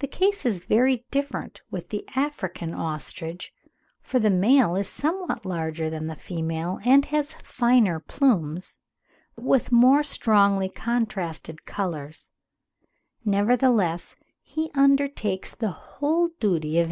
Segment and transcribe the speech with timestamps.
[0.00, 3.54] The case is very different with the African ostrich,
[4.00, 8.78] for the male is somewhat larger than the female and has finer plumes
[9.36, 12.28] with more strongly contrasted colours;
[13.24, 16.84] nevertheless he undertakes the whole duty of incubation.